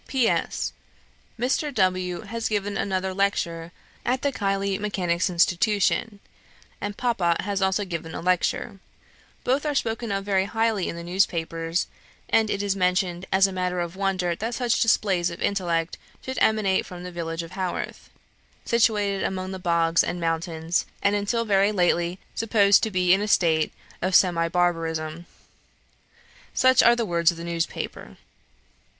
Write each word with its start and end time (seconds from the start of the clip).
"P.S. 0.07 0.73
Mr. 1.39 1.71
W. 1.71 2.21
has 2.21 2.49
given 2.49 2.75
another 2.75 3.13
lecture 3.13 3.71
at 4.03 4.23
the 4.23 4.31
Keighley 4.31 4.79
Mechanics' 4.79 5.29
Institution, 5.29 6.19
and 6.81 6.97
papa 6.97 7.35
has 7.41 7.61
also 7.61 7.85
given 7.85 8.15
a 8.15 8.19
lecture; 8.19 8.79
both 9.43 9.63
are 9.63 9.75
spoken 9.75 10.11
of 10.11 10.25
very 10.25 10.45
highly 10.45 10.89
in 10.89 10.95
the 10.95 11.03
newspapers, 11.03 11.85
and 12.31 12.49
it 12.49 12.63
is 12.63 12.75
mentioned 12.75 13.27
as 13.31 13.45
a 13.45 13.51
matter 13.53 13.79
of 13.79 13.95
wonder 13.95 14.35
that 14.35 14.55
such 14.55 14.81
displays 14.81 15.29
of 15.29 15.39
intellect 15.39 15.99
should 16.25 16.39
emanate 16.41 16.83
from 16.83 17.03
the 17.03 17.11
village 17.11 17.43
of 17.43 17.51
Haworth, 17.51 18.09
'situated 18.65 19.21
among 19.23 19.51
the 19.51 19.59
bogs 19.59 20.03
and 20.03 20.19
mountains, 20.19 20.87
and, 21.03 21.15
until 21.15 21.45
very 21.45 21.71
lately, 21.71 22.17
supposed 22.33 22.81
to 22.81 22.89
be 22.89 23.13
in 23.13 23.21
a 23.21 23.27
state 23.27 23.71
of 24.01 24.15
semi 24.15 24.49
barbarism.' 24.49 25.27
Such 26.55 26.81
are 26.81 26.95
the 26.95 27.05
words 27.05 27.29
of 27.29 27.37
the 27.37 27.43
newspaper." 27.43 28.17